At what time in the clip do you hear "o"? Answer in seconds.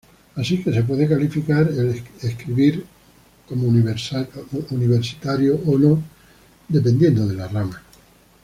5.63-5.77